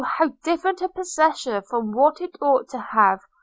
how 0.17 0.29
different 0.43 0.81
a 0.81 0.89
possessor 0.89 1.61
from 1.61 1.91
what 1.91 2.19
it 2.21 2.35
ought 2.41 2.67
to 2.67 2.79
have! 2.79 3.19